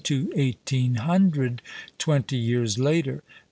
[0.03, 1.61] to eighteen hundred,
[1.99, 3.21] twenty years later.